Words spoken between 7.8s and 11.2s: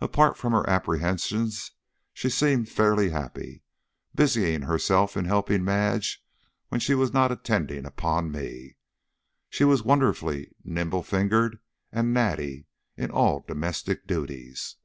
upon me. She was wonderfully nimble